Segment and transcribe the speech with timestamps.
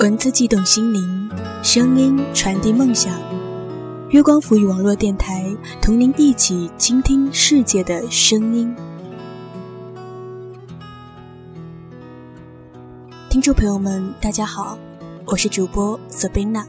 [0.00, 1.30] 文字悸动心灵，
[1.62, 3.12] 声音传递梦想。
[4.08, 8.74] 月光浮语网络电台同您一起倾听世界的声音。
[13.28, 14.78] 听众朋友们，大家好，
[15.26, 16.64] 我是主播 Sabina。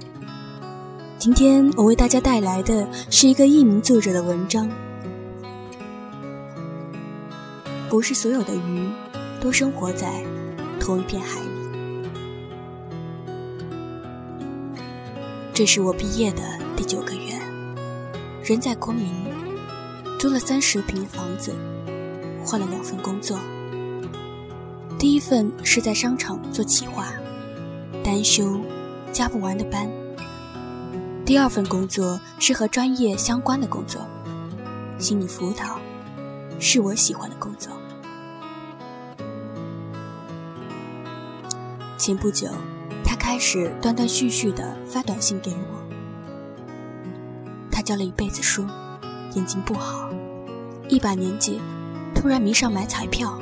[1.18, 4.70] 今天我为大家带来的是一个匿名作者的文章。
[7.88, 8.90] 不是所有的鱼
[9.40, 10.22] 都生活在
[10.82, 11.61] 同一片海里。
[15.62, 16.42] 这是我毕业的
[16.76, 17.40] 第九个月，
[18.44, 19.08] 人在昆明，
[20.18, 21.54] 租了三十平房子，
[22.44, 23.38] 换了两份工作。
[24.98, 27.14] 第一份是在商场做企划，
[28.04, 28.60] 单休，
[29.12, 29.88] 加不完的班。
[31.28, 34.02] 第二份工作是和专业相关的工作，
[34.98, 35.80] 心理辅导，
[36.60, 37.72] 是我喜欢的工作。
[42.00, 42.48] 前不久。
[43.32, 45.82] 开始断断续续的发短信给我。
[47.72, 48.68] 他教了一辈子书，
[49.36, 50.10] 眼睛不好，
[50.90, 51.62] 一把年纪，
[52.14, 53.40] 突然迷上买彩票。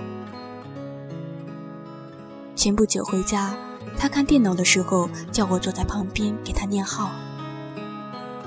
[2.55, 3.57] 前不久回家，
[3.97, 7.09] 他看电脑的时候，叫我坐在旁边给他念号。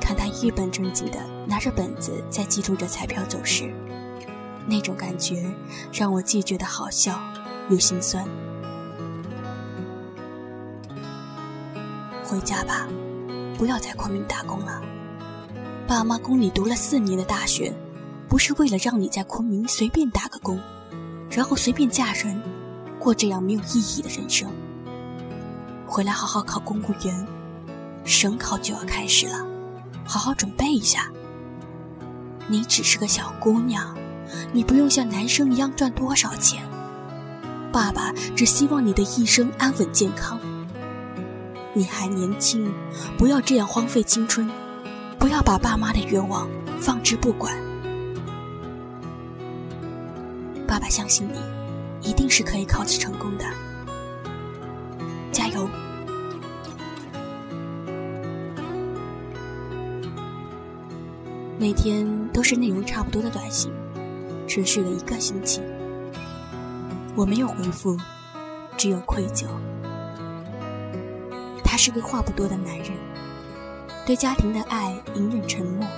[0.00, 3.68] 看他一本正经的拿着本子在记录着彩票走势，
[4.64, 5.52] 那种感觉
[5.92, 7.20] 让我既觉得好笑
[7.68, 8.24] 又心酸。
[12.32, 12.88] 回家吧，
[13.58, 14.80] 不要在昆明打工了。
[15.86, 17.70] 爸妈供你读了四年的大学，
[18.26, 20.58] 不是为了让你在昆明随便打个工，
[21.30, 22.40] 然后随便嫁人，
[22.98, 24.48] 过这样没有意义的人生。
[25.86, 27.26] 回来好好考公务员，
[28.02, 29.46] 省考就要开始了，
[30.02, 31.12] 好好准备一下。
[32.48, 33.94] 你只是个小姑娘，
[34.54, 36.66] 你不用像男生一样赚多少钱。
[37.70, 40.40] 爸爸只希望你的一生安稳健康。
[41.74, 42.70] 你还年轻，
[43.16, 44.50] 不要这样荒废青春，
[45.18, 46.46] 不要把爸妈的愿望
[46.78, 47.56] 放之不管。
[50.66, 53.44] 爸爸相信你，一定是可以考取成功的，
[55.30, 55.66] 加油！
[61.58, 63.72] 每天都是内容差不多的短信，
[64.46, 65.62] 持续了一个星期，
[67.14, 67.96] 我没有回复，
[68.76, 69.46] 只有愧疚。
[71.72, 72.90] 他是个话不多的男人，
[74.04, 75.88] 对家庭的爱隐忍沉默。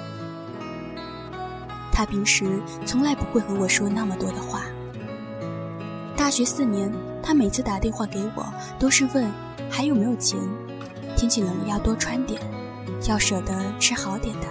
[1.90, 4.62] 他平时从来不会和我说那么多的话。
[6.16, 8.46] 大学四年，他每次打电话给我
[8.78, 9.28] 都是问
[9.68, 10.38] 还有没有钱，
[11.16, 12.40] 天气冷了要多穿点，
[13.08, 14.46] 要舍得吃好点的。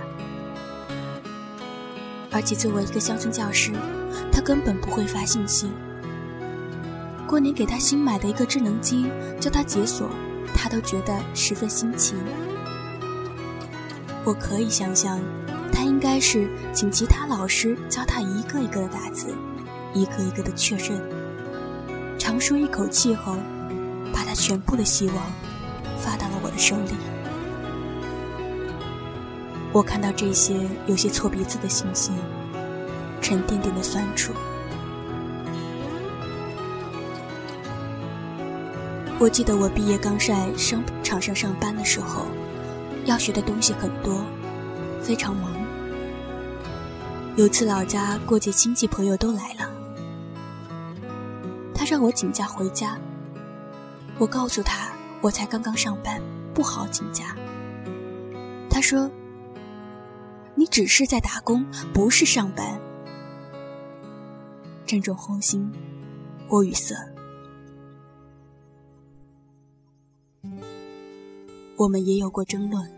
[2.34, 3.72] 而且作为一个乡村教师，
[4.30, 5.72] 他根本不会发信息。
[7.26, 9.10] 过年给他新买的一个智能机，
[9.40, 10.10] 叫他解锁。
[10.64, 12.16] 他都觉得十分新奇。
[14.24, 15.20] 我可以想象，
[15.74, 19.36] 他应该是请其他老师教他一个一个的打字，
[19.94, 21.02] 一个一个的确认。
[22.18, 23.36] 长舒一口气后，
[24.14, 25.16] 把他全部的希望
[25.98, 26.94] 发到了我的手里。
[29.74, 30.56] 我看到这些
[30.88, 32.14] 有些错别字的信息，
[33.20, 34.32] 沉甸甸的酸楚。
[39.24, 42.26] 我记得我毕业刚在商场上上班的时候，
[43.06, 44.22] 要学的东西很多，
[45.02, 45.50] 非常忙。
[47.38, 49.70] 有次老家过节，亲戚朋友都来了，
[51.74, 52.98] 他让我请假回家。
[54.18, 54.90] 我告诉他，
[55.22, 56.22] 我才刚刚上班，
[56.54, 57.34] 不好请假。
[58.70, 59.10] 他说
[60.54, 62.78] ：“你只是在打工，不是上班。”
[64.86, 65.72] 正中红心，
[66.50, 66.94] 我语塞。
[71.78, 72.90] 我们也有过争论。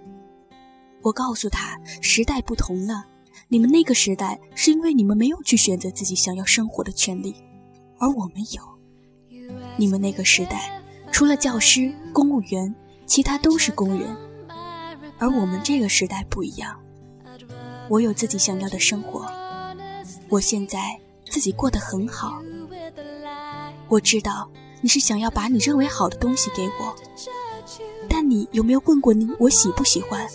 [1.01, 3.05] 我告诉他，时代不同了，
[3.47, 7.35] 你们那个时代是因为你们没有去选择自己想要生活的权利，
[7.99, 8.61] 而我们有。
[9.77, 10.81] 你们那个时代，
[11.11, 12.73] 除了教师、公务员，
[13.05, 14.17] 其他都是工人，
[15.19, 16.75] 而我们这个时代不一样。
[17.87, 19.29] 我有自己想要的生活，
[20.27, 20.99] 我现在
[21.29, 22.41] 自己过得很好。
[23.87, 24.49] 我知道
[24.81, 26.95] 你是想要把你认为好的东西给我。
[28.09, 30.27] 但你有没有问过你我喜不喜欢？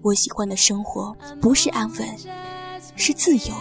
[0.00, 2.18] 我喜欢的生活不是安稳，
[2.96, 3.54] 是自由。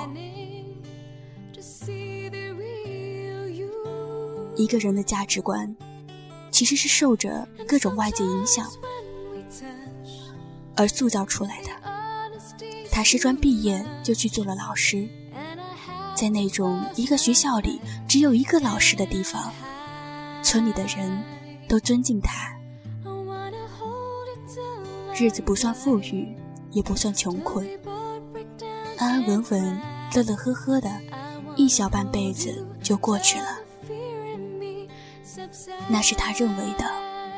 [4.56, 5.76] 一个人的价值观，
[6.52, 8.68] 其实是受着各种外界影响
[10.76, 11.70] 而塑造出来的。
[12.92, 15.08] 他师专毕业就去做了老师，
[16.16, 19.52] 在那种一个学校里只有一个老师的地方，
[20.42, 21.24] 村里的人。
[21.68, 22.54] 都尊敬他。
[25.16, 26.36] 日子不算富裕，
[26.72, 27.68] 也不算穷困，
[28.98, 29.82] 安安稳稳、
[30.14, 30.92] 乐乐呵呵的，
[31.56, 33.58] 一小半辈子就过去了。
[35.90, 36.86] 那是他认为的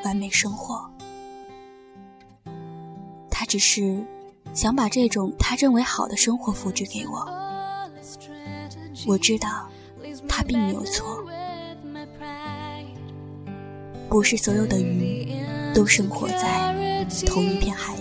[0.03, 0.89] 完美生活。
[3.29, 4.03] 他只是
[4.53, 7.25] 想把这种他认为好的生活复制给我。
[9.07, 9.69] 我知道
[10.27, 11.23] 他并没有错。
[14.09, 15.27] 不是所有的鱼
[15.73, 16.75] 都生活在
[17.27, 17.99] 同一片海里。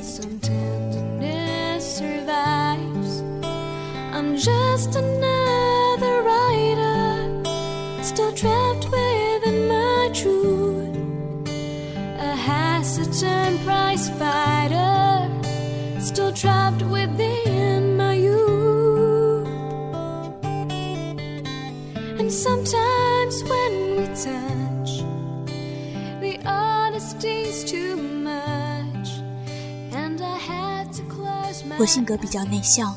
[31.79, 32.97] 我性格比较内向，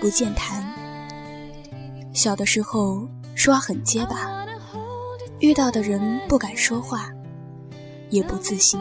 [0.00, 0.64] 不健谈。
[2.12, 4.46] 小的时候说话很结巴，
[5.40, 7.10] 遇到的人不敢说话，
[8.10, 8.80] 也不自信。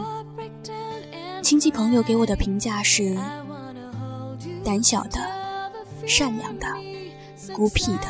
[1.42, 3.18] 亲戚朋友给我的评价是：
[4.64, 5.20] 胆小的、
[6.08, 6.68] 善良的、
[7.54, 8.08] 孤僻的，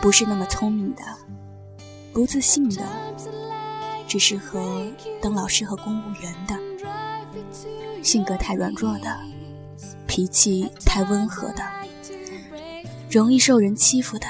[0.00, 1.02] 不是那么聪明的，
[2.12, 2.82] 不自信的，
[4.14, 4.86] 只适合
[5.20, 6.56] 当老师和公务员的，
[8.00, 9.18] 性格太软弱的。
[10.06, 11.64] 脾气太温和的，
[13.10, 14.28] 容易受人欺负的，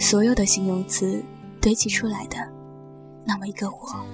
[0.00, 1.22] 所有的形容词
[1.60, 2.38] 堆砌出来的
[3.26, 4.06] 那么一个我。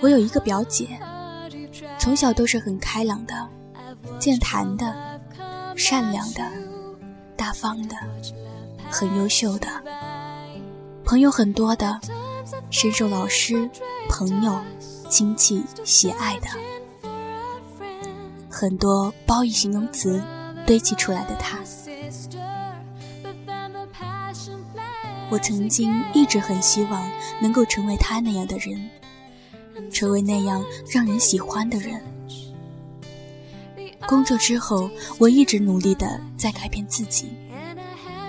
[0.00, 0.98] 我有一个表姐，
[1.98, 3.46] 从小都是很开朗的、
[4.18, 5.20] 健谈的、
[5.76, 6.42] 善良的、
[7.36, 7.94] 大方的、
[8.90, 9.68] 很优秀的，
[11.04, 12.00] 朋友很多的，
[12.70, 13.68] 深受老师、
[14.08, 14.60] 朋友。
[15.08, 16.48] 亲戚喜爱的
[18.50, 20.20] 很多褒义形容词
[20.66, 21.60] 堆砌出来的他，
[25.30, 27.08] 我曾经一直很希望
[27.40, 28.90] 能够成为他那样的人，
[29.92, 32.02] 成为那样让人喜欢的人。
[34.08, 37.30] 工作之后，我一直努力的在改变自己，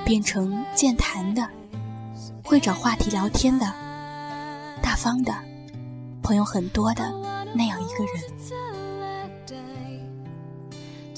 [0.08, 1.46] 变成健谈的，
[2.42, 3.66] 会找话题聊天的，
[4.82, 5.36] 大方的。
[6.24, 7.14] 朋友很多的
[7.54, 8.06] 那样一个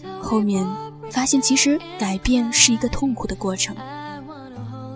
[0.08, 0.68] 人，后面
[1.12, 3.76] 发现其实改变是一个痛苦的过程，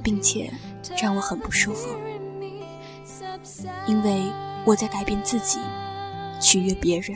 [0.04, 0.52] 并且
[1.00, 1.88] 让我很不舒服，
[3.86, 4.24] 因为
[4.66, 5.60] 我在改变自己，
[6.42, 7.16] 取悦别人。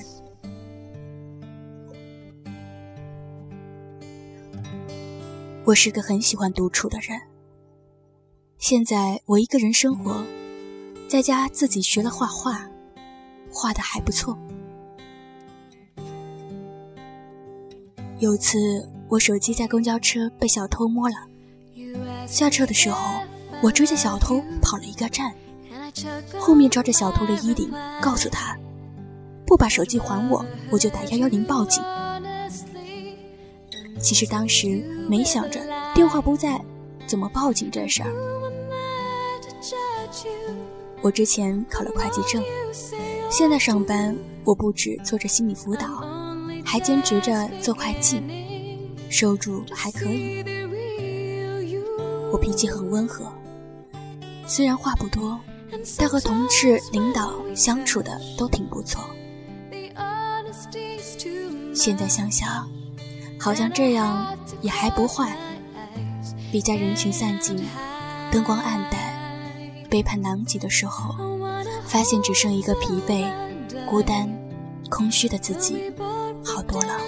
[5.67, 7.19] 我是个很喜欢独处的人，
[8.57, 10.23] 现在我一个人生活，
[11.09, 12.65] 在家自己学了画画。
[13.51, 14.37] 画的还不错。
[18.19, 18.57] 有次
[19.09, 21.15] 我手机在公交车被小偷摸了，
[22.25, 23.19] 下车的时候
[23.61, 25.33] 我追着小偷跑了一个站，
[26.39, 27.69] 后面抓着小偷的衣领，
[28.01, 28.57] 告诉他
[29.45, 31.83] 不把手机还我，我就打幺幺零报警。
[33.99, 35.59] 其实当时没想着
[35.93, 36.59] 电话不在，
[37.05, 38.11] 怎么报警这事儿。
[41.01, 42.43] 我之前考了会计证。
[43.29, 46.01] 现在上班，我不止做着心理辅导，
[46.63, 48.21] 还兼职着做会计，
[49.09, 50.43] 收入还可以。
[52.31, 53.25] 我脾气很温和，
[54.45, 55.39] 虽然话不多，
[55.97, 59.03] 但和同事、领导相处的都挺不错。
[61.73, 62.67] 现在想想，
[63.39, 65.35] 好像这样也还不坏。
[66.51, 67.57] 比在人群散尽、
[68.31, 68.99] 灯光暗淡、
[69.89, 71.15] 背叛狼藉的时候。
[71.85, 73.25] 发现只剩一个疲惫、
[73.89, 74.29] 孤单、
[74.89, 75.89] 空虚的自己，
[76.43, 76.99] 好多了。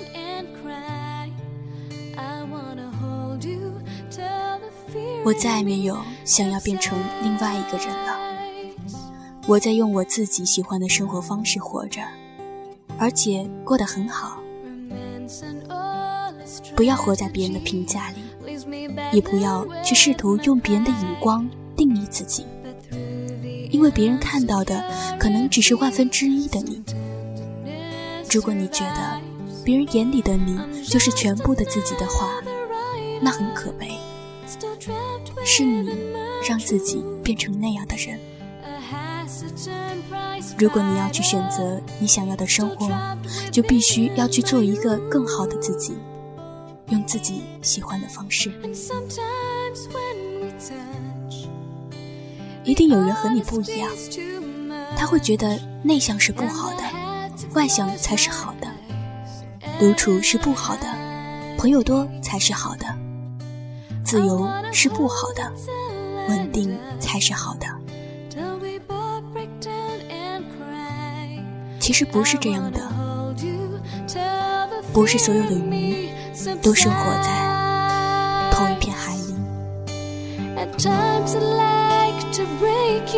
[5.26, 8.18] 我再没有想要变成另外一个人了。
[9.48, 12.02] 我在用我自己喜欢的生活方式活着，
[12.98, 14.40] 而且过得很好。
[16.76, 18.58] 不要活在别人的评价里，
[19.12, 22.46] 也不要去试图用别人的眼光定义自己。
[23.72, 24.84] 因为别人看到的
[25.20, 26.84] 可能只是万分之一的你。
[28.32, 29.20] 如果你觉得
[29.64, 32.28] 别人眼里的你就是全部的自己的话，
[33.22, 33.92] 那很可悲。
[35.46, 35.96] 是你
[36.48, 38.20] 让自己变成那样的人。
[40.58, 42.90] 如果你要去选择你想要的生活，
[43.52, 45.94] 就必须要去做一个更好的自己，
[46.90, 48.52] 用自己喜欢的方式。
[52.64, 53.90] 一定有人和你不一样，
[54.96, 56.84] 他会觉得内向是不好的，
[57.54, 58.68] 外向才是好的，
[59.80, 60.86] 独处是不好的，
[61.58, 62.86] 朋友多才是好的，
[64.04, 65.52] 自由是不好的，
[66.28, 67.68] 稳定才是好的。
[71.80, 72.80] 其实不是这样的，
[74.94, 75.79] 不是所有的鱼
[76.62, 77.30] 都生活在
[78.52, 79.20] 同一片海里。
[82.32, 83.10] to break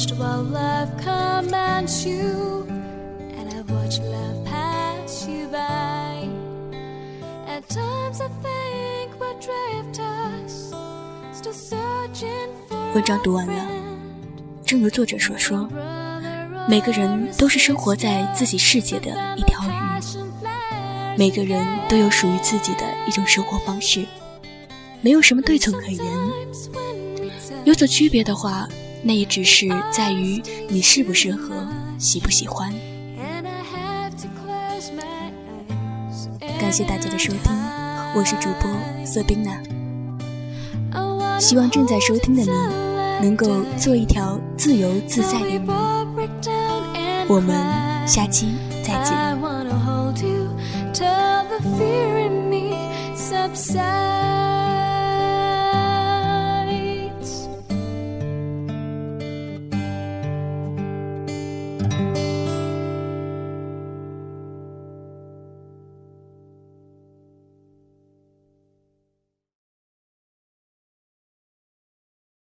[0.00, 2.66] watched while love commands you,
[3.36, 5.26] and I've watched love pass.
[12.94, 13.54] 文章读完了，
[14.64, 15.68] 正如作者所说，
[16.68, 19.68] 每个人都是生活在自己世界的一条鱼，
[21.16, 24.04] 每个人都有属于自己的一种生活方式，
[25.02, 26.04] 没有什么对错可言。
[27.64, 28.66] 有所区别的话，
[29.02, 31.66] 那也只是在于你适不适合，
[31.98, 32.72] 喜不喜欢。
[36.58, 37.52] 感谢大家的收听，
[38.14, 38.70] 我是主播
[39.04, 39.56] 色宾娜。
[41.38, 42.50] 希望正在收听的你，
[43.22, 45.60] 能够做一条自由自在的鱼。
[47.26, 47.56] 我们
[48.06, 49.16] 下期再见。